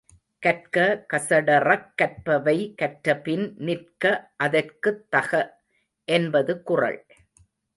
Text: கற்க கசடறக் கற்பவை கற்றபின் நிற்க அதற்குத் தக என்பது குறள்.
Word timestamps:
கற்க 0.39 1.05
கசடறக் 1.13 1.91
கற்பவை 1.95 2.73
கற்றபின் 2.75 3.53
நிற்க 3.57 4.31
அதற்குத் 4.37 5.11
தக 5.11 5.31
என்பது 6.07 6.63
குறள். 6.63 6.99